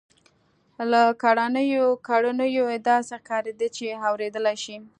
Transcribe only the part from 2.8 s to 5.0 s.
داسې ښکارېده چې اورېدلای شي